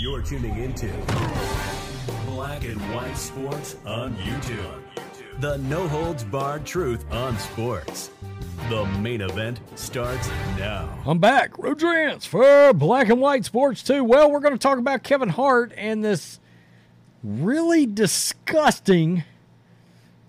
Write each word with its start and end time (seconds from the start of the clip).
You're 0.00 0.20
tuning 0.22 0.56
into 0.58 0.88
Black 2.26 2.64
and 2.64 2.80
White 2.92 3.14
Sports 3.14 3.76
on 3.86 4.16
YouTube. 4.16 4.82
The 5.38 5.58
no 5.58 5.86
holds 5.86 6.24
barred 6.24 6.66
truth 6.66 7.04
on 7.12 7.38
sports. 7.38 8.10
The 8.68 8.84
main 8.98 9.20
event 9.20 9.60
starts 9.76 10.28
now. 10.58 10.92
I'm 11.06 11.20
back. 11.20 11.56
Rodrance 11.56 12.26
for 12.26 12.72
Black 12.72 13.10
and 13.10 13.20
White 13.20 13.44
Sports 13.44 13.84
2. 13.84 14.02
Well, 14.02 14.28
we're 14.32 14.40
going 14.40 14.54
to 14.54 14.58
talk 14.58 14.78
about 14.78 15.04
Kevin 15.04 15.28
Hart 15.28 15.72
and 15.76 16.04
this 16.04 16.40
really 17.22 17.86
disgusting 17.86 19.22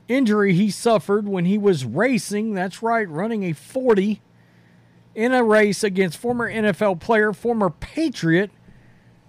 injury 0.08 0.54
he 0.54 0.70
suffered 0.70 1.28
when 1.28 1.46
he 1.46 1.58
was 1.58 1.84
racing. 1.84 2.54
That's 2.54 2.84
right, 2.84 3.10
running 3.10 3.44
a 3.44 3.54
40 3.54 4.22
in 5.16 5.34
a 5.34 5.44
race 5.44 5.84
against 5.84 6.18
former 6.18 6.52
NFL 6.52 7.00
player, 7.00 7.34
former 7.34 7.70
Patriot, 7.70 8.52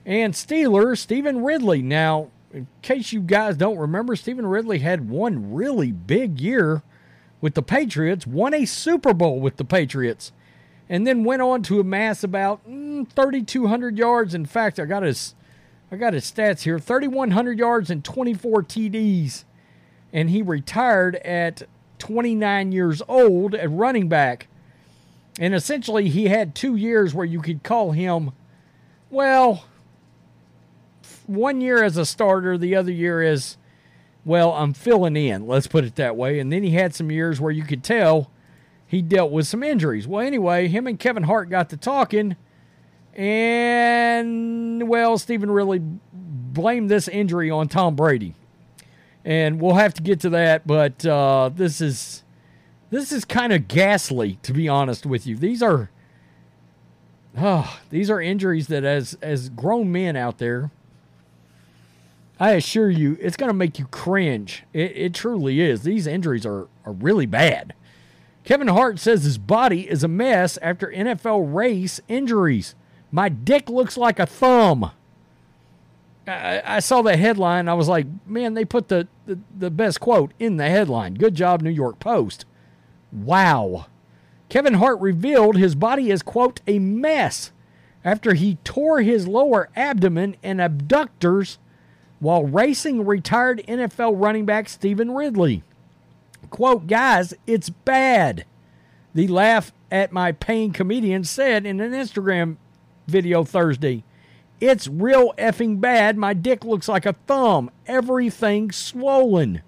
and 0.04 0.34
Steeler, 0.34 0.96
Stevan 0.96 1.42
Ridley. 1.42 1.82
Now, 1.82 2.28
in 2.52 2.66
case 2.82 3.12
you 3.12 3.20
guys 3.20 3.56
don't 3.56 3.78
remember, 3.78 4.14
Stevan 4.16 4.46
Ridley 4.46 4.80
had 4.80 5.08
one 5.08 5.52
really 5.52 5.92
big 5.92 6.40
year 6.40 6.82
with 7.40 7.54
the 7.54 7.62
Patriots, 7.62 8.26
won 8.26 8.54
a 8.54 8.64
Super 8.64 9.14
Bowl 9.14 9.40
with 9.40 9.56
the 9.56 9.64
Patriots, 9.64 10.32
and 10.88 11.06
then 11.06 11.24
went 11.24 11.42
on 11.42 11.62
to 11.62 11.80
amass 11.80 12.22
about 12.22 12.66
mm, 12.68 13.08
3,200 13.08 13.98
yards. 13.98 14.34
In 14.34 14.46
fact, 14.46 14.78
I 14.78 14.84
got 14.84 15.02
his, 15.02 15.34
I 15.90 15.96
got 15.96 16.14
his 16.14 16.30
stats 16.30 16.62
here: 16.62 16.78
3,100 16.78 17.58
yards 17.58 17.90
and 17.90 18.04
24 18.04 18.62
TDs, 18.62 19.44
and 20.12 20.30
he 20.30 20.42
retired 20.42 21.16
at 21.16 21.62
29 21.98 22.72
years 22.72 23.02
old 23.08 23.54
at 23.54 23.70
running 23.70 24.08
back. 24.08 24.48
And 25.38 25.54
essentially, 25.54 26.08
he 26.08 26.26
had 26.26 26.54
two 26.54 26.76
years 26.76 27.14
where 27.14 27.24
you 27.24 27.40
could 27.40 27.62
call 27.62 27.92
him, 27.92 28.32
well, 29.10 29.64
one 31.26 31.60
year 31.60 31.82
as 31.82 31.96
a 31.96 32.04
starter, 32.04 32.58
the 32.58 32.76
other 32.76 32.92
year 32.92 33.22
as, 33.22 33.56
well, 34.24 34.52
I'm 34.52 34.74
filling 34.74 35.16
in, 35.16 35.46
let's 35.46 35.66
put 35.66 35.84
it 35.84 35.96
that 35.96 36.16
way. 36.16 36.38
And 36.38 36.52
then 36.52 36.62
he 36.62 36.72
had 36.72 36.94
some 36.94 37.10
years 37.10 37.40
where 37.40 37.50
you 37.50 37.64
could 37.64 37.82
tell 37.82 38.30
he 38.86 39.00
dealt 39.00 39.32
with 39.32 39.46
some 39.46 39.62
injuries. 39.62 40.06
Well, 40.06 40.24
anyway, 40.24 40.68
him 40.68 40.86
and 40.86 40.98
Kevin 40.98 41.22
Hart 41.22 41.48
got 41.48 41.70
to 41.70 41.78
talking, 41.78 42.36
and, 43.14 44.86
well, 44.86 45.16
Stevan 45.16 45.50
really 45.50 45.80
blamed 46.12 46.90
this 46.90 47.08
injury 47.08 47.50
on 47.50 47.68
Tom 47.68 47.96
Brady. 47.96 48.34
And 49.24 49.60
we'll 49.60 49.76
have 49.76 49.94
to 49.94 50.02
get 50.02 50.20
to 50.20 50.30
that, 50.30 50.66
but 50.66 51.06
uh, 51.06 51.50
this 51.54 51.80
is 51.80 52.21
this 52.92 53.10
is 53.10 53.24
kind 53.24 53.54
of 53.54 53.68
ghastly, 53.68 54.38
to 54.42 54.52
be 54.52 54.68
honest 54.68 55.06
with 55.06 55.26
you. 55.26 55.34
These 55.34 55.62
are, 55.62 55.90
oh, 57.38 57.80
these 57.88 58.10
are 58.10 58.20
injuries 58.20 58.66
that, 58.66 58.84
as 58.84 59.16
as 59.22 59.48
grown 59.48 59.90
men 59.90 60.14
out 60.14 60.36
there, 60.36 60.70
I 62.38 62.50
assure 62.50 62.90
you, 62.90 63.16
it's 63.18 63.38
going 63.38 63.48
to 63.48 63.54
make 63.54 63.78
you 63.78 63.86
cringe. 63.86 64.64
It, 64.74 64.92
it 64.94 65.14
truly 65.14 65.62
is. 65.62 65.84
These 65.84 66.06
injuries 66.06 66.44
are 66.44 66.68
are 66.84 66.92
really 66.92 67.24
bad. 67.24 67.72
Kevin 68.44 68.68
Hart 68.68 68.98
says 68.98 69.24
his 69.24 69.38
body 69.38 69.88
is 69.88 70.04
a 70.04 70.08
mess 70.08 70.58
after 70.60 70.88
NFL 70.88 71.54
race 71.54 71.98
injuries. 72.08 72.74
My 73.10 73.30
dick 73.30 73.70
looks 73.70 73.96
like 73.96 74.18
a 74.18 74.26
thumb. 74.26 74.90
I, 76.26 76.60
I 76.64 76.80
saw 76.80 77.00
the 77.00 77.16
headline. 77.16 77.68
I 77.68 77.74
was 77.74 77.88
like, 77.88 78.06
man, 78.26 78.52
they 78.52 78.66
put 78.66 78.88
the, 78.88 79.08
the, 79.24 79.38
the 79.56 79.70
best 79.70 79.98
quote 80.00 80.34
in 80.38 80.58
the 80.58 80.68
headline. 80.68 81.14
Good 81.14 81.34
job, 81.34 81.62
New 81.62 81.70
York 81.70 81.98
Post. 81.98 82.44
Wow. 83.12 83.86
Kevin 84.48 84.74
Hart 84.74 85.00
revealed 85.00 85.56
his 85.56 85.74
body 85.74 86.10
is, 86.10 86.22
quote, 86.22 86.60
a 86.66 86.78
mess 86.78 87.52
after 88.04 88.34
he 88.34 88.56
tore 88.64 89.00
his 89.00 89.28
lower 89.28 89.68
abdomen 89.76 90.36
and 90.42 90.60
abductors 90.60 91.58
while 92.18 92.44
racing 92.44 93.04
retired 93.04 93.62
NFL 93.68 94.14
running 94.16 94.46
back 94.46 94.68
Stevan 94.68 95.12
Ridley. 95.12 95.62
Quote, 96.50 96.86
guys, 96.86 97.34
it's 97.46 97.70
bad. 97.70 98.44
The 99.14 99.28
laugh 99.28 99.72
at 99.90 100.12
my 100.12 100.32
pain 100.32 100.72
comedian 100.72 101.24
said 101.24 101.66
in 101.66 101.80
an 101.80 101.92
Instagram 101.92 102.56
video 103.06 103.44
Thursday. 103.44 104.04
It's 104.60 104.86
real 104.86 105.32
effing 105.38 105.80
bad. 105.80 106.16
My 106.16 106.34
dick 106.34 106.64
looks 106.64 106.88
like 106.88 107.04
a 107.04 107.16
thumb. 107.26 107.70
Everything 107.86 108.70
swollen. 108.70 109.62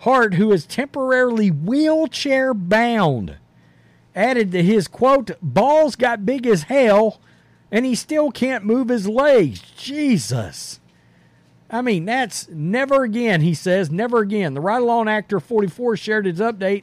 Hart, 0.00 0.34
who 0.34 0.50
is 0.50 0.64
temporarily 0.64 1.50
wheelchair 1.50 2.54
bound, 2.54 3.36
added 4.14 4.50
to 4.52 4.62
his 4.62 4.88
quote, 4.88 5.32
balls 5.42 5.94
got 5.94 6.24
big 6.24 6.46
as 6.46 6.64
hell 6.64 7.20
and 7.70 7.84
he 7.84 7.94
still 7.94 8.30
can't 8.30 8.64
move 8.64 8.88
his 8.88 9.06
legs. 9.08 9.60
Jesus. 9.76 10.80
I 11.70 11.82
mean, 11.82 12.06
that's 12.06 12.48
never 12.48 13.04
again, 13.04 13.42
he 13.42 13.54
says, 13.54 13.90
never 13.90 14.18
again. 14.18 14.54
The 14.54 14.60
Ride 14.60 14.82
Along 14.82 15.06
actor 15.06 15.38
44 15.38 15.96
shared 15.96 16.26
his 16.26 16.40
update 16.40 16.82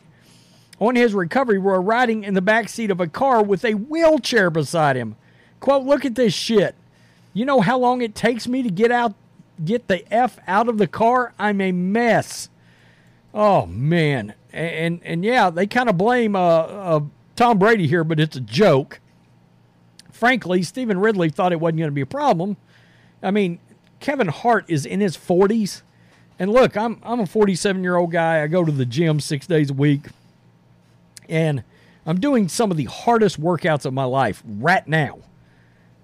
on 0.80 0.96
his 0.96 1.14
recovery 1.14 1.58
while 1.58 1.84
riding 1.84 2.24
in 2.24 2.36
the 2.36 2.42
back 2.42 2.70
seat 2.70 2.92
of 2.92 3.02
a 3.02 3.08
car 3.08 3.44
with 3.44 3.66
a 3.66 3.74
wheelchair 3.74 4.50
beside 4.50 4.96
him. 4.96 5.16
Quote, 5.60 5.84
look 5.84 6.06
at 6.06 6.16
this 6.16 6.34
shit. 6.34 6.76
You 7.34 7.46
know 7.46 7.62
how 7.62 7.80
long 7.80 8.02
it 8.02 8.16
takes 8.16 8.48
me 8.48 8.62
to 8.62 8.70
get 8.70 8.92
out 8.92 9.16
get 9.66 9.88
the 9.88 10.12
F 10.14 10.38
out 10.48 10.70
of 10.70 10.78
the 10.78 10.88
car? 10.88 11.34
I'm 11.40 11.60
a 11.62 11.72
mess. 11.72 12.50
Oh 13.38 13.68
man. 13.68 14.34
And 14.52 15.00
and, 15.06 15.24
yeah, 15.24 15.52
they 15.52 15.68
kind 15.68 15.90
of 15.90 15.98
blame 15.98 16.36
uh, 16.36 16.40
uh, 16.40 17.00
Tom 17.36 17.59
Brady 17.59 17.86
here, 17.86 18.03
but 18.03 18.20
it's 18.20 18.36
a 18.36 18.42
joke. 18.42 19.00
Frankly, 20.12 20.64
Stevan 20.64 20.98
Ridley 20.98 21.30
thought 21.30 21.52
it 21.52 21.59
wasn't 21.59 21.78
going 21.78 21.90
to 21.90 21.94
be 21.94 22.02
a 22.02 22.08
problem. 22.08 22.58
I 23.22 23.30
mean, 23.30 23.59
Kevin 24.00 24.30
Hart 24.30 24.66
is 24.68 24.88
in 24.88 25.02
his 25.02 25.16
40s. 25.16 25.84
And 26.40 26.52
look, 26.52 26.75
I'm 26.75 27.00
I'm 27.03 27.20
a 27.20 27.28
47 27.28 27.84
year 27.84 27.96
old 27.96 28.12
guy. 28.12 28.42
I 28.42 28.48
go 28.48 28.66
to 28.66 28.72
the 28.72 28.88
gym 28.88 29.20
six 29.20 29.46
days 29.46 29.69
a 29.69 29.74
week, 29.74 30.08
and 31.30 31.64
I'm 32.08 32.19
doing 32.19 32.50
some 32.50 32.72
of 32.72 32.78
the 32.78 32.86
hardest 32.86 33.40
workouts 33.40 33.86
of 33.86 33.94
my 33.94 34.06
life 34.06 34.42
right 34.48 34.88
now. 34.88 35.19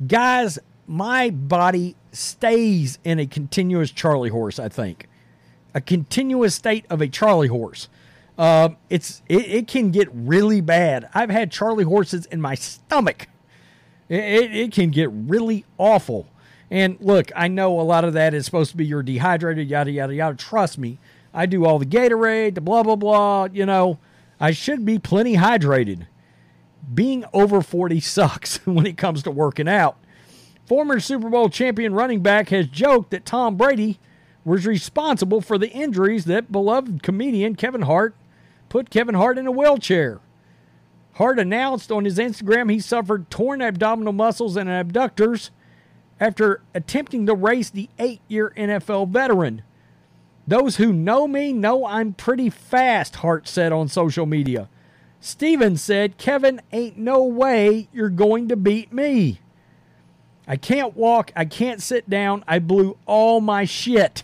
Guys, 0.05 0.59
my 0.85 1.31
body 1.31 1.95
stays 2.11 2.99
in 3.03 3.17
a 3.17 3.25
continuous 3.25 3.89
Charlie 3.89 4.29
horse. 4.29 4.59
I 4.59 4.69
think 4.69 5.07
a 5.73 5.81
continuous 5.81 6.55
state 6.55 6.85
of 6.89 7.01
a 7.01 7.07
Charlie 7.07 7.47
horse. 7.47 7.89
Um, 8.37 8.77
it's 8.89 9.21
it, 9.27 9.45
it, 9.45 9.67
can 9.67 9.91
get 9.91 10.09
really 10.11 10.59
bad. 10.59 11.07
I've 11.13 11.29
had 11.29 11.51
Charlie 11.51 11.83
horses 11.83 12.25
in 12.27 12.41
my 12.41 12.55
stomach. 12.55 13.27
It, 14.09 14.23
it, 14.23 14.55
it 14.55 14.71
can 14.71 14.89
get 14.89 15.09
really 15.11 15.65
awful. 15.77 16.27
And 16.71 16.97
look, 16.99 17.31
I 17.35 17.47
know 17.47 17.79
a 17.79 17.83
lot 17.83 18.03
of 18.03 18.13
that 18.13 18.33
is 18.33 18.45
supposed 18.45 18.71
to 18.71 18.77
be 18.77 18.85
you're 18.85 19.03
dehydrated, 19.03 19.69
yada, 19.69 19.91
yada, 19.91 20.15
yada. 20.15 20.35
Trust 20.35 20.79
me, 20.79 20.97
I 21.31 21.45
do 21.45 21.65
all 21.65 21.77
the 21.77 21.85
Gatorade, 21.85 22.55
the 22.55 22.61
blah, 22.61 22.81
blah, 22.81 22.95
blah. 22.95 23.49
You 23.53 23.67
know, 23.67 23.99
I 24.39 24.51
should 24.51 24.83
be 24.83 24.97
plenty 24.97 25.35
hydrated. 25.35 26.07
Being 26.91 27.25
over 27.33 27.61
40 27.61 27.99
sucks 28.01 28.65
when 28.65 28.87
it 28.87 28.97
comes 28.97 29.21
to 29.23 29.31
working 29.31 29.67
out. 29.67 29.97
Former 30.65 30.99
Super 30.99 31.29
Bowl 31.29 31.49
champion 31.49 31.93
running 31.93 32.21
back 32.21 32.49
has 32.49 32.67
joked 32.67 33.11
that 33.11 33.25
Tom 33.25 33.57
Brady 33.57 33.99
was 34.45 34.65
responsible 34.65 35.41
for 35.41 35.57
the 35.57 35.69
injuries 35.69 36.25
that 36.25 36.51
beloved 36.51 37.01
comedian 37.03 37.55
Kevin 37.55 37.83
Hart 37.83 38.15
put 38.69 38.89
Kevin 38.89 39.15
Hart 39.15 39.37
in 39.37 39.47
a 39.47 39.51
wheelchair. 39.51 40.19
Hart 41.13 41.39
announced 41.39 41.91
on 41.91 42.05
his 42.05 42.17
Instagram 42.17 42.71
he 42.71 42.79
suffered 42.79 43.29
torn 43.29 43.61
abdominal 43.61 44.13
muscles 44.13 44.57
and 44.57 44.69
abductors 44.69 45.51
after 46.19 46.61
attempting 46.73 47.25
to 47.25 47.35
race 47.35 47.69
the 47.69 47.89
eight 47.99 48.21
year 48.27 48.51
NFL 48.57 49.09
veteran. 49.09 49.61
Those 50.47 50.77
who 50.77 50.91
know 50.91 51.27
me 51.27 51.53
know 51.53 51.85
I'm 51.85 52.13
pretty 52.13 52.49
fast, 52.49 53.17
Hart 53.17 53.47
said 53.47 53.71
on 53.71 53.87
social 53.87 54.25
media. 54.25 54.67
Stevan 55.21 55.77
said, 55.77 56.17
Kevin, 56.17 56.61
ain't 56.73 56.97
no 56.97 57.23
way 57.23 57.87
you're 57.93 58.09
going 58.09 58.49
to 58.49 58.57
beat 58.57 58.91
me. 58.91 59.39
I 60.45 60.57
can't 60.57 60.97
walk. 60.97 61.31
I 61.35 61.45
can't 61.45 61.81
sit 61.81 62.09
down. 62.09 62.43
I 62.45 62.59
blew 62.59 62.97
all 63.05 63.39
my 63.39 63.63
shit. 63.63 64.23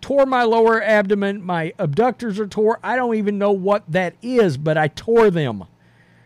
Tore 0.00 0.26
my 0.26 0.44
lower 0.44 0.82
abdomen. 0.82 1.42
My 1.42 1.72
abductors 1.78 2.38
are 2.38 2.46
tore. 2.46 2.78
I 2.82 2.96
don't 2.96 3.16
even 3.16 3.38
know 3.38 3.52
what 3.52 3.84
that 3.88 4.14
is, 4.22 4.56
but 4.56 4.78
I 4.78 4.88
tore 4.88 5.30
them. 5.30 5.64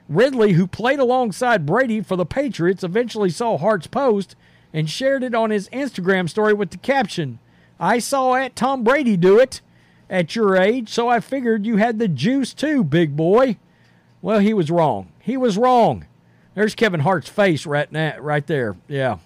Ridley, 0.09 0.53
who 0.53 0.67
played 0.67 0.99
alongside 0.99 1.65
Brady 1.65 2.01
for 2.01 2.17
the 2.17 2.27
Patriots, 2.27 2.85
eventually 2.85 3.31
saw 3.31 3.57
Hart's 3.57 3.87
post 3.87 4.37
and 4.73 4.89
shared 4.89 5.23
it 5.23 5.35
on 5.35 5.51
his 5.51 5.69
Instagram 5.71 6.29
story 6.29 6.55
with 6.55 6.71
the 6.71 6.79
caption, 6.79 7.39
I 7.79 7.99
saw 7.99 8.35
at 8.35 8.57
Tom 8.57 8.85
Brady 8.85 9.17
do 9.17 9.39
it 9.39 9.61
at 10.09 10.37
your 10.37 10.57
age, 10.57 10.89
so 10.89 11.09
I 11.09 11.21
figured 11.21 11.67
you 11.67 11.79
had 11.79 11.99
the 11.99 12.09
juice 12.09 12.55
too, 12.55 12.85
big 12.85 13.17
boy. 13.17 13.57
Well, 14.21 14.39
he 14.39 14.55
was 14.55 14.71
wrong. 14.71 15.11
He 15.19 15.37
was 15.37 15.59
wrong. 15.59 16.07
There's 16.55 16.75
Kevin 16.75 17.01
Hart's 17.01 17.29
face 17.29 17.67
right 17.67 17.91
now, 17.91 18.19
right 18.19 18.47
there. 18.47 18.77
Yeah. 18.87 19.19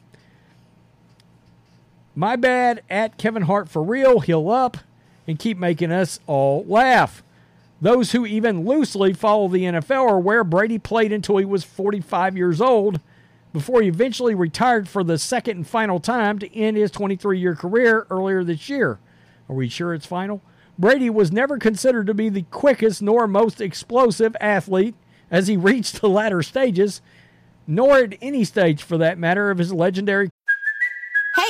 My 2.18 2.34
bad 2.34 2.82
at 2.88 3.18
Kevin 3.18 3.42
Hart 3.42 3.68
for 3.68 3.82
real. 3.82 4.20
Heal 4.20 4.50
up 4.50 4.78
and 5.28 5.38
keep 5.38 5.58
making 5.58 5.92
us 5.92 6.18
all 6.26 6.64
laugh. 6.64 7.22
Those 7.78 8.12
who 8.12 8.24
even 8.24 8.64
loosely 8.64 9.12
follow 9.12 9.48
the 9.48 9.64
NFL 9.64 10.08
are 10.08 10.18
where 10.18 10.42
Brady 10.42 10.78
played 10.78 11.12
until 11.12 11.36
he 11.36 11.44
was 11.44 11.62
45 11.62 12.34
years 12.34 12.58
old 12.58 13.00
before 13.52 13.82
he 13.82 13.88
eventually 13.88 14.34
retired 14.34 14.88
for 14.88 15.04
the 15.04 15.18
second 15.18 15.58
and 15.58 15.66
final 15.66 16.00
time 16.00 16.38
to 16.38 16.56
end 16.56 16.78
his 16.78 16.90
23 16.90 17.38
year 17.38 17.54
career 17.54 18.06
earlier 18.08 18.42
this 18.42 18.70
year. 18.70 18.98
Are 19.50 19.54
we 19.54 19.68
sure 19.68 19.92
it's 19.92 20.06
final? 20.06 20.40
Brady 20.78 21.10
was 21.10 21.30
never 21.30 21.58
considered 21.58 22.06
to 22.06 22.14
be 22.14 22.30
the 22.30 22.46
quickest 22.50 23.02
nor 23.02 23.26
most 23.26 23.60
explosive 23.60 24.34
athlete 24.40 24.94
as 25.30 25.48
he 25.48 25.56
reached 25.58 26.00
the 26.00 26.08
latter 26.08 26.42
stages, 26.42 27.02
nor 27.66 27.98
at 27.98 28.14
any 28.22 28.42
stage 28.44 28.82
for 28.82 28.96
that 28.96 29.18
matter 29.18 29.50
of 29.50 29.58
his 29.58 29.72
legendary 29.72 30.30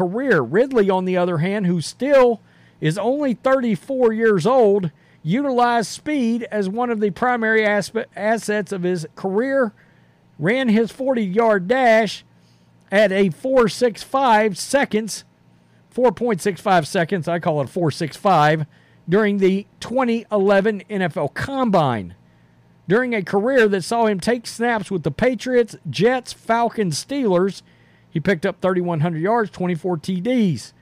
career. 0.00 0.40
Ridley, 0.40 0.88
on 0.88 1.04
the 1.04 1.18
other 1.18 1.38
hand, 1.38 1.66
who 1.66 1.82
still 1.82 2.40
is 2.80 2.96
only 2.96 3.34
34 3.34 4.14
years 4.14 4.46
old, 4.46 4.90
utilized 5.22 5.88
speed 5.88 6.44
as 6.50 6.70
one 6.70 6.88
of 6.88 7.00
the 7.00 7.10
primary 7.10 7.66
assets 7.66 8.72
of 8.72 8.82
his 8.82 9.06
career, 9.14 9.74
ran 10.38 10.70
his 10.70 10.90
40 10.90 11.22
yard 11.22 11.68
dash 11.68 12.24
at 12.90 13.12
a 13.12 13.28
4.65 13.28 14.56
seconds, 14.56 15.24
4.65 15.94 16.86
seconds, 16.86 17.28
I 17.28 17.38
call 17.38 17.60
it 17.60 17.68
4.65, 17.68 18.66
during 19.06 19.36
the 19.36 19.66
2011 19.80 20.82
NFL 20.88 21.34
Combine. 21.34 22.14
During 22.88 23.14
a 23.14 23.22
career 23.22 23.68
that 23.68 23.84
saw 23.84 24.06
him 24.06 24.18
take 24.18 24.46
snaps 24.46 24.90
with 24.90 25.02
the 25.02 25.10
Patriots, 25.10 25.76
Jets, 25.90 26.32
Falcons, 26.32 27.04
Steelers, 27.04 27.60
he 28.10 28.20
picked 28.20 28.44
up 28.44 28.60
3,100 28.60 29.18
yards, 29.18 29.50
24 29.50 29.98
TDs. 29.98 30.72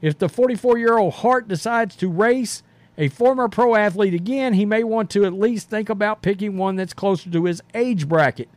If 0.00 0.18
the 0.18 0.28
44 0.28 0.78
year 0.78 0.98
old 0.98 1.14
Hart 1.14 1.48
decides 1.48 1.96
to 1.96 2.08
race 2.08 2.62
a 2.96 3.08
former 3.08 3.48
pro 3.48 3.74
athlete 3.74 4.14
again, 4.14 4.54
he 4.54 4.64
may 4.64 4.82
want 4.82 5.10
to 5.10 5.24
at 5.24 5.32
least 5.32 5.70
think 5.70 5.88
about 5.88 6.22
picking 6.22 6.56
one 6.56 6.76
that's 6.76 6.92
closer 6.94 7.30
to 7.30 7.44
his 7.44 7.62
age 7.74 8.08
bracket. 8.08 8.48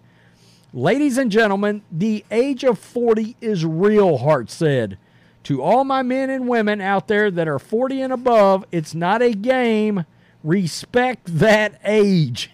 Ladies 0.74 1.18
and 1.18 1.32
gentlemen, 1.32 1.84
the 1.92 2.24
age 2.32 2.64
of 2.64 2.80
40 2.80 3.36
is 3.42 3.66
real, 3.66 4.20
Hart 4.20 4.50
said. 4.50 4.98
To 5.44 5.62
all 5.62 5.84
my 5.84 6.02
men 6.02 6.30
and 6.30 6.48
women 6.48 6.80
out 6.80 7.08
there 7.08 7.30
that 7.30 7.48
are 7.48 7.60
40 7.60 8.02
and 8.02 8.14
above, 8.14 8.64
it's 8.72 8.96
not 8.96 9.22
a 9.22 9.34
game. 9.34 10.06
Respect 10.44 11.40
that 11.40 11.80
age. 11.84 12.52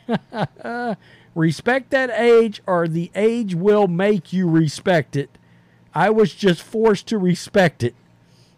respect 1.36 1.92
that 1.92 2.10
age, 2.10 2.62
or 2.66 2.88
the 2.88 3.12
age 3.14 3.56
will 3.56 3.88
make 3.88 4.34
you 4.34 4.50
respect 4.50 5.16
it. 5.16 5.37
I 5.98 6.12
was 6.12 6.36
just 6.36 6.62
forced 6.62 7.08
to 7.08 7.18
respect 7.18 7.82
it. 7.82 7.96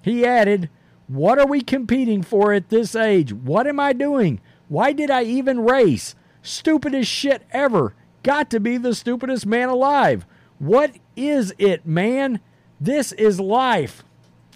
He 0.01 0.25
added, 0.25 0.69
What 1.07 1.39
are 1.39 1.47
we 1.47 1.62
competing 1.62 2.21
for 2.21 2.51
at 2.51 2.68
this 2.68 2.97
age? 2.97 3.31
What 3.31 3.65
am 3.65 3.80
I 3.80 3.94
doing? 3.94 4.41
Why 4.68 4.91
did 4.91 5.09
I 5.09 5.24
even 5.24 5.62
race? 5.62 6.15
Stupidest 6.41 7.09
shit 7.09 7.44
ever. 7.51 7.95
Got 8.24 8.50
to 8.50 8.59
be 8.59 8.75
the 8.75 8.94
stupidest 8.94 9.45
man 9.45 9.69
alive. 9.69 10.25
What 10.57 10.97
is 11.15 11.53
it, 11.57 11.86
man? 11.86 12.41
This 12.77 13.13
is 13.13 13.39
life. 13.39 14.03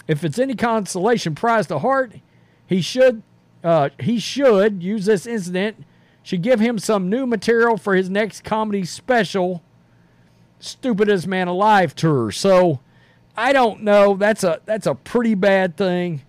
If 0.06 0.26
it's 0.26 0.38
any 0.38 0.54
consolation 0.54 1.36
prize 1.36 1.68
to 1.68 1.80
Hart, 1.80 2.16
he 2.68 2.82
should 2.82 3.24
uh, 3.64 3.92
he 3.98 4.20
should 4.20 4.84
use 4.84 5.06
this 5.06 5.26
incident 5.26 5.86
should 6.22 6.42
give 6.42 6.60
him 6.60 6.78
some 6.78 7.10
new 7.10 7.26
material 7.26 7.78
for 7.78 7.96
his 7.96 8.10
next 8.10 8.44
comedy 8.44 8.84
special 8.84 9.64
stupidest 10.64 11.28
man 11.28 11.48
alive 11.48 11.96
tour. 11.96 12.32
So 12.32 12.80
I 13.36 13.54
don't 13.54 13.84
know. 13.84 14.16
That's 14.16 14.44
a 14.44 14.62
that's 14.66 14.88
a 14.88 14.96
pretty 14.96 15.36
bad 15.36 15.78
thing. 15.78 16.22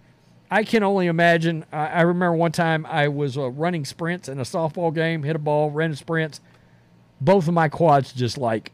I 0.50 0.64
can 0.64 0.82
only 0.82 1.06
imagine. 1.06 1.64
I, 1.72 1.86
I 1.86 2.00
remember 2.02 2.36
one 2.36 2.52
time 2.52 2.86
I 2.86 3.08
was 3.08 3.36
uh, 3.36 3.50
running 3.50 3.84
sprints 3.84 4.28
in 4.28 4.38
a 4.38 4.44
softball 4.44 4.94
game, 4.94 5.22
hit 5.22 5.36
a 5.36 5.38
ball, 5.38 5.70
ran 5.70 5.94
sprints. 5.94 6.40
Both 7.20 7.48
of 7.48 7.54
my 7.54 7.68
quads 7.68 8.12
just 8.12 8.38
like 8.38 8.72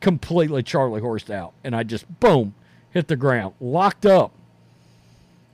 completely 0.00 0.62
Charlie 0.62 1.00
horsed 1.00 1.30
out, 1.30 1.52
and 1.64 1.74
I 1.74 1.82
just 1.82 2.20
boom 2.20 2.54
hit 2.90 3.08
the 3.08 3.16
ground, 3.16 3.54
locked 3.60 4.06
up. 4.06 4.32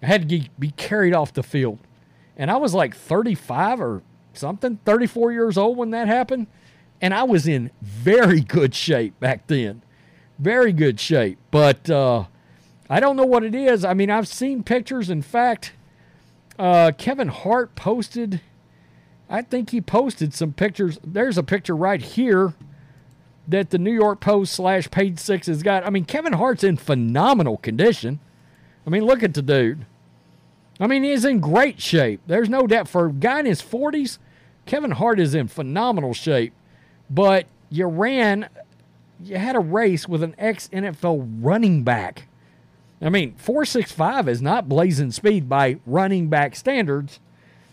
I 0.03 0.07
had 0.07 0.29
to 0.29 0.45
be 0.59 0.71
carried 0.73 1.15
off 1.15 1.33
the 1.33 1.43
field, 1.43 1.79
and 2.37 2.51
I 2.51 2.57
was 2.57 2.75
like 2.75 2.95
35 2.95 3.81
or 3.81 4.03
something, 4.35 4.79
34 4.85 5.33
years 5.33 5.57
old 5.57 5.77
when 5.77 5.91
that 5.91 6.09
happened. 6.09 6.47
And 7.01 7.13
I 7.13 7.25
was 7.25 7.47
in 7.47 7.71
very 7.83 8.41
good 8.41 8.75
shape 8.75 9.19
back 9.21 9.47
then. 9.47 9.83
Very 10.39 10.73
good 10.73 10.99
shape. 10.99 11.39
But 11.51 11.89
uh, 11.91 12.25
I 12.89 13.01
don't 13.01 13.17
know 13.17 13.27
what 13.27 13.45
it 13.45 13.55
is. 13.55 13.85
I 13.85 13.95
mean, 13.95 14.11
I've 14.11 14.29
seen 14.29 14.63
pictures. 14.63 15.11
In 15.11 15.23
fact, 15.23 15.73
uh, 16.59 16.93
Kevin 16.97 17.29
Hart 17.29 17.75
posted, 17.75 18.41
I 19.29 19.43
think 19.43 19.71
he 19.71 19.81
posted 19.81 20.35
some 20.35 20.53
pictures. 20.53 20.99
There's 21.05 21.39
a 21.39 21.43
picture 21.43 21.77
right 21.77 22.01
here 22.01 22.55
that 23.47 23.71
the 23.71 23.79
New 23.79 23.93
York 23.93 24.21
Post 24.21 24.55
slash 24.55 24.91
page 24.91 25.19
six 25.19 25.47
has 25.47 25.63
got. 25.63 25.87
I 25.87 25.91
mean, 25.91 26.05
Kevin 26.05 26.35
Hart's 26.35 26.65
in 26.65 26.77
phenomenal 26.77 27.59
condition. 27.59 28.21
I 28.87 28.91
mean, 28.91 29.05
look 29.05 29.23
at 29.23 29.35
the 29.35 29.43
dude. 29.43 29.87
I 30.81 30.87
mean, 30.87 31.05
he's 31.05 31.25
in 31.25 31.41
great 31.41 31.81
shape. 31.81 32.21
There's 32.27 32.49
no 32.49 32.67
doubt. 32.67 32.89
For 32.89 33.07
a 33.07 33.13
guy 33.13 33.41
in 33.41 33.47
his 33.47 33.63
40s, 33.63 34.19
Kevin 34.67 34.93
Hart 34.93 35.21
is 35.21 35.35
in 35.35 35.49
phenomenal 35.49 36.15
shape 36.15 36.53
but 37.15 37.47
you 37.71 37.87
ran, 37.87 38.49
you 39.23 39.37
had 39.37 39.57
a 39.57 39.61
race 39.61 40.09
with 40.09 40.23
an 40.23 40.35
ex 40.39 40.69
NFL 40.69 41.39
running 41.41 41.83
back. 41.85 42.27
I 43.01 43.09
mean, 43.11 43.35
465 43.37 44.29
is 44.29 44.43
not 44.43 44.69
blazing 44.69 45.13
speed 45.13 45.49
by 45.49 45.77
running 45.87 46.29
back 46.29 46.57
standards. 46.57 47.21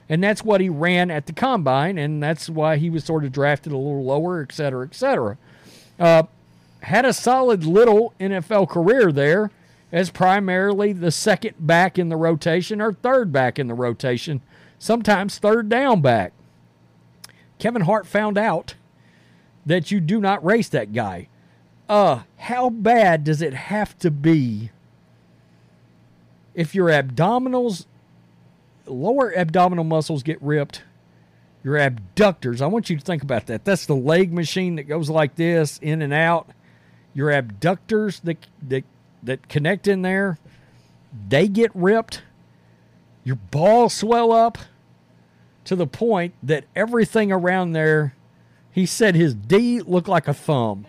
And 0.10 0.22
that's 0.22 0.44
what 0.44 0.60
he 0.60 0.68
ran 0.68 1.10
at 1.10 1.26
the 1.26 1.32
combine, 1.32 1.98
and 1.98 2.22
that's 2.22 2.50
why 2.50 2.76
he 2.76 2.90
was 2.90 3.06
sort 3.06 3.24
of 3.24 3.32
drafted 3.32 3.72
a 3.72 3.78
little 3.78 4.04
lower, 4.04 4.42
et 4.42 4.52
cetera, 4.52 4.86
et 4.86 4.94
cetera. 4.94 5.38
Uh, 5.98 6.24
had 6.82 7.06
a 7.06 7.14
solid 7.14 7.64
little 7.64 8.14
NFL 8.20 8.68
career 8.68 9.14
there 9.14 9.52
as 9.90 10.10
primarily 10.10 10.92
the 10.92 11.12
second 11.12 11.56
back 11.66 11.98
in 11.98 12.10
the 12.10 12.18
rotation 12.18 12.82
or 12.82 12.92
third 12.92 13.32
back 13.32 13.58
in 13.58 13.68
the 13.68 13.74
rotation, 13.74 14.42
sometimes 14.80 15.38
third 15.38 15.70
down 15.70 16.02
back. 16.02 16.34
Kevin 17.58 17.84
Hart 17.84 18.06
found 18.06 18.38
out 18.38 18.76
that 19.66 19.92
you 19.92 20.00
do 20.00 20.20
not 20.20 20.44
race 20.44 20.70
that 20.70 20.94
guy. 20.94 21.28
Uh, 21.88 22.22
how 22.38 22.70
bad 22.70 23.24
does 23.24 23.42
it 23.42 23.54
have 23.54 23.98
to 24.00 24.10
be 24.10 24.72
if 26.54 26.76
your 26.76 26.90
abdominals, 26.90 27.86
lower 28.86 29.36
abdominal 29.36 29.84
muscles 29.84 30.24
get 30.24 30.42
ripped, 30.42 30.84
your 31.64 31.78
abductors, 31.78 32.62
I 32.62 32.68
want 32.68 32.90
you 32.90 32.98
to 32.98 33.04
think 33.04 33.24
about 33.24 33.48
that. 33.48 33.66
That's 33.66 33.86
the 33.86 33.96
leg 33.96 34.34
machine 34.34 34.76
that 34.76 34.84
goes 34.84 35.10
like 35.10 35.36
this, 35.36 35.80
in 35.82 36.02
and 36.02 36.14
out. 36.14 36.50
Your 37.14 37.30
abductors 37.30 38.20
that, 38.22 38.48
that, 38.68 38.84
that 39.22 39.48
connect 39.48 39.88
in 39.88 40.02
there, 40.02 40.40
they 41.30 41.48
get 41.48 41.72
ripped. 41.76 42.24
Your 43.24 43.36
balls 43.36 43.94
swell 43.94 44.32
up 44.32 44.58
to 45.66 45.76
the 45.76 45.86
point 45.86 46.34
that 46.42 46.66
everything 46.76 47.32
around 47.32 47.74
there 47.74 48.16
he 48.72 48.86
said 48.86 49.16
his 49.16 49.34
D 49.34 49.82
looked 49.82 50.08
like 50.08 50.28
a 50.28 50.34
thumb. 50.34 50.88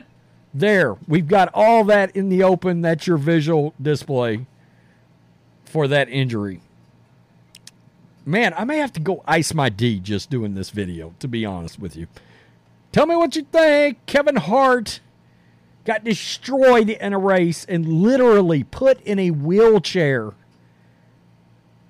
There, 0.55 0.97
we've 1.09 1.29
got 1.29 1.51
all 1.55 1.85
that 1.85 2.15
in 2.15 2.29
the 2.29 2.43
open. 2.43 2.83
That's 2.83 3.07
your 3.07 3.17
visual 3.17 3.75
display 3.81 4.47
for 5.65 5.89
that 5.89 6.09
injury. 6.09 6.61
Man, 8.25 8.55
I 8.57 8.65
may 8.65 8.79
have 8.79 8.93
to 8.93 9.01
go 9.01 9.23
ice 9.27 9.55
my 9.55 9.69
D 9.69 9.99
just 9.99 10.31
doing 10.31 10.55
this 10.55 10.71
video, 10.71 11.15
to 11.19 11.27
be 11.27 11.45
honest 11.45 11.81
with 11.81 11.97
you. 11.97 12.07
Tell 12.93 13.07
me 13.07 13.17
what 13.17 13.35
you 13.35 13.43
think. 13.43 14.05
Kevin 14.07 14.37
Hart 14.37 15.01
got 15.85 16.05
destroyed 16.05 16.91
in 16.91 17.13
a 17.13 17.19
race 17.19 17.65
and 17.65 18.03
literally 18.03 18.63
put 18.63 19.01
in 19.03 19.19
a 19.19 19.31
wheelchair. 19.31 20.33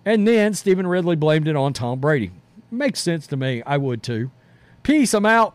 And 0.04 0.26
then 0.26 0.54
Stevan 0.54 0.87
Ridley 0.87 1.16
blamed 1.16 1.49
it 1.49 1.56
on 1.56 1.72
Tom 1.72 2.00
Brady. 2.00 2.30
Makes 2.70 3.00
sense 3.00 3.26
to 3.26 3.37
me. 3.37 3.62
I 3.66 3.76
would 3.76 4.02
too. 4.02 4.30
Peace. 4.82 5.12
I'm 5.12 5.26
out. 5.26 5.54